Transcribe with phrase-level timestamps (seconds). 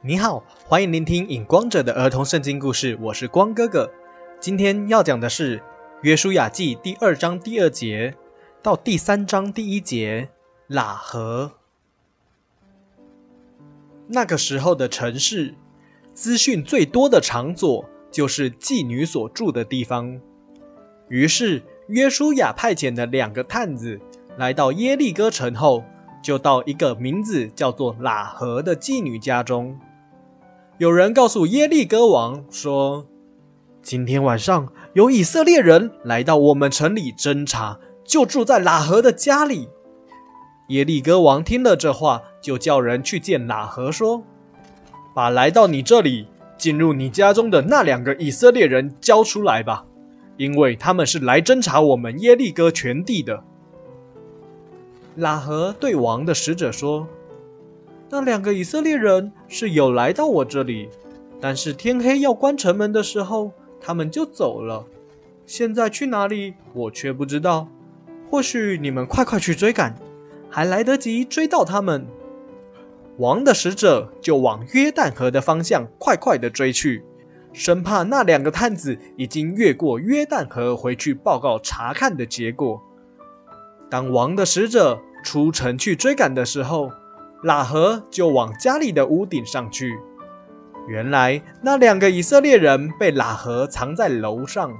[0.00, 3.90] 你好，欢迎聆听《影光者》的儿童圣经故事，我是光哥哥。
[4.38, 5.58] 今天要讲的是
[6.02, 8.14] 《约书亚记》第二章第二节
[8.62, 10.28] 到第三章第一节。
[10.68, 11.50] 喇合。
[14.06, 15.56] 那个时候的城市，
[16.14, 20.20] 资讯最多的场所就是妓女所住的地方。
[21.08, 24.00] 于是，约书亚派遣的两个探子
[24.36, 25.82] 来到耶利哥城后，
[26.22, 29.76] 就到一个名字叫做喇合的妓女家中。
[30.78, 33.04] 有人告诉耶利哥王说
[33.82, 39.68] ：“今天晚上有以色列人来到我们城里侦查，就住在喇合的家里。”
[40.70, 44.22] 耶利哥王听了这话，就叫人去见喇合，说
[45.16, 49.84] ：“把来到你这里、进入你家中的那两个以色列人交出来吧，
[50.36, 53.42] 因为他们是来侦查我们耶利哥全地的。”
[55.18, 57.08] 喇合对王的使者说。
[58.10, 60.88] 那两个以色列人是有来到我这里，
[61.40, 64.86] 但是天黑要关城门的时候，他们就走了。
[65.44, 67.68] 现在去哪里，我却不知道。
[68.30, 69.94] 或许你们快快去追赶，
[70.50, 72.06] 还来得及追到他们。
[73.18, 77.02] 王的使者就往约旦河的方向快快的追去，
[77.52, 82.80] 生怕那两个探子已经越过约旦河回去报告查看的结果。
[83.90, 86.92] 当王的使者出城去追赶的时候，
[87.44, 89.98] 喇合就往家里的屋顶上去。
[90.88, 94.72] 原来那两个以色列人被喇合藏在楼上。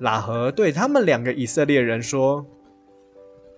[0.00, 2.44] 喇合对他们两个以色列人说：“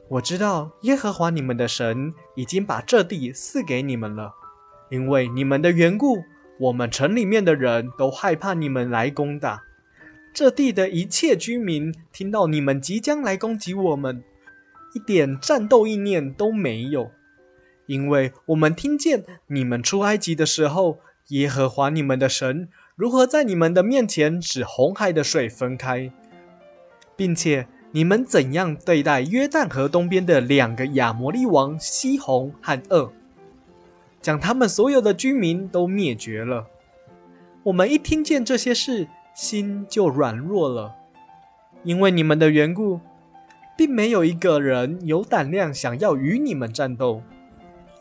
[0.08, 4.34] 我知道耶和华你们的神已经把这地赐给你们了，
[4.91, 6.19] 因为你们的缘故，
[6.61, 9.62] 我们城里面的人都害怕你们来攻打。
[10.34, 14.22] 这地的一切居民听到你们即将来攻击我们，
[14.95, 17.11] 一点战斗意念都没有。”
[17.86, 26.10] 因为我们听见你们出埃及的时候，耶和华你们的神如何在你们的面前使红海的水分开，
[27.16, 33.12] 并且你们怎样对待约旦河东边的两个亚摩利王西宏和恶，
[34.20, 36.66] 将他们所有的居民都灭绝了。
[37.64, 40.95] 我们一听见这些事，心就软弱了，
[41.83, 43.01] 因为你们的缘故，
[43.77, 47.22] 并没有一个人有胆量想要与你们战斗。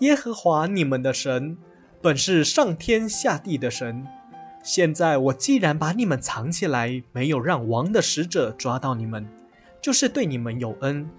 [0.04, 1.58] 耶和华你们的神，
[2.02, 4.06] 本是上天下地的神。
[4.62, 9.26] 现在我既然把你们藏起来，没有让王的使者抓到你们，
[9.82, 11.10] 就是对你们有恩。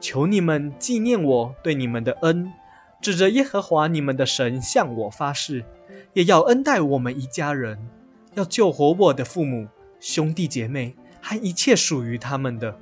[0.00, 2.52] 求你们纪念我对你们的恩，
[3.00, 5.64] 指着耶和华你们的神向我发誓，
[6.12, 7.88] 也要恩待我们一家人，
[8.34, 9.66] 要救活我的父母、
[9.98, 12.78] 兄弟姐妹和一切属于他们的，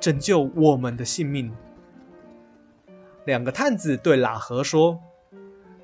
[0.00, 1.52] 拯救我们的性命。
[3.24, 5.00] 两个探子对喇合说：“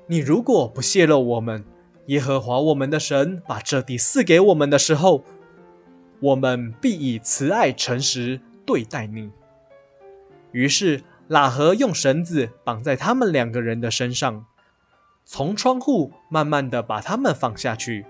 [0.07, 1.63] 你如果不泄露我们，
[2.07, 5.23] 耶和华我们的神把这地赐给我们的时候，
[6.19, 9.31] 我们必以慈爱诚实对待你。”
[10.51, 14.45] 于是喇合用绳子绑在他们两个人的身上，
[15.23, 18.05] 从窗户慢慢的把他们放下去，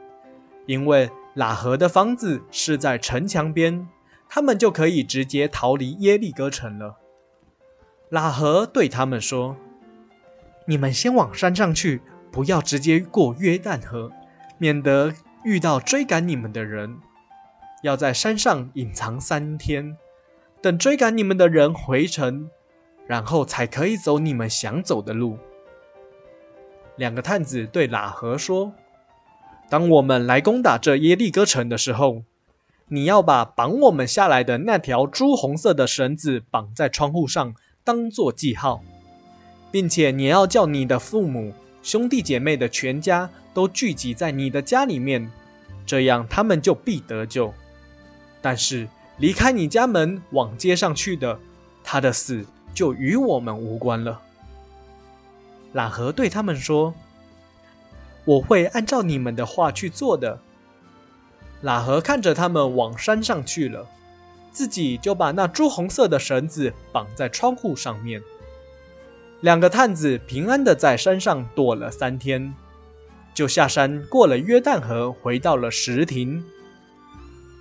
[0.65, 3.87] 因为喇合的房子是在城墙边，
[4.27, 6.97] 他们就可以直接逃离耶利哥城了。
[8.11, 9.55] 喇合对他们说
[10.67, 14.11] ：“你们先往山上去，不要直接过约旦河，
[14.57, 15.13] 免得
[15.45, 16.97] 遇到追赶你们的人。
[17.83, 19.95] 要在山上隐藏三天，
[20.61, 22.49] 等追赶你们的人回城，
[23.07, 25.37] 然后才可以走你们想走的路。”
[26.97, 28.73] 两个探子对喇合说
[29.71, 32.23] ：“当我们来攻打这耶利哥城的时候，
[32.89, 38.83] 你要把绑我们下来的那条朱红色的绳子绑在窗户上。”当做记号，
[39.71, 45.31] 并且你要叫你的父母、兄弟姐妹的全家都聚集在你的家里面，
[45.85, 47.53] 这样他们就必得救。
[48.41, 48.87] 但是
[49.17, 51.39] 离开你家门往街上去的，
[51.83, 54.21] 他的死就与我们无关了。
[55.73, 56.93] 喇合对他们说
[58.25, 60.39] ：“我会按照你们的话去做的。”
[61.63, 63.87] 喇合看着他们往山上去了。
[64.51, 68.21] 自己就把那朱红色的绳子绑在窗户上面。
[69.39, 72.53] 两个探子平安的在山上躲了三天，
[73.33, 76.43] 就下山过了约旦河，回到了石亭。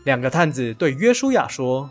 [0.05, 1.89] 两个探子对约书亚说：“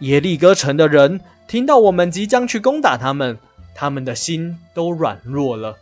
[0.00, 3.38] 耶利哥城的人听到我们即将去攻打他们，
[3.74, 5.76] 他们的心都软弱了。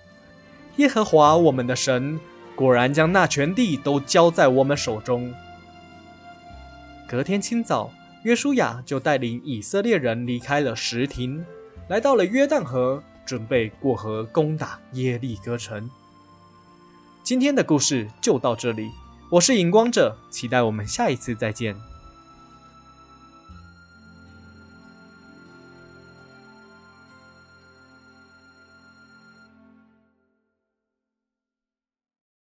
[0.77, 2.19] 耶和华我们的神
[2.55, 5.35] 果然将那全地都交在我们手中。”
[7.07, 7.91] 隔天清早。
[8.25, 11.44] 约书亚就带领以色列人离开了石亭，
[11.88, 15.91] 来到了约旦河，准备过河攻打耶利哥城。
[17.23, 18.91] 今天的故事就到这里，
[19.31, 21.76] 我是荧光者，期待我们下一次再见。